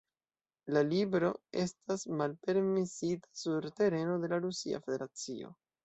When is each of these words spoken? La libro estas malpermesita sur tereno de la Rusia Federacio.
La 0.77 0.81
libro 0.87 1.29
estas 1.65 2.07
malpermesita 2.23 3.33
sur 3.45 3.71
tereno 3.83 4.21
de 4.25 4.35
la 4.37 4.45
Rusia 4.51 4.85
Federacio. 4.91 5.59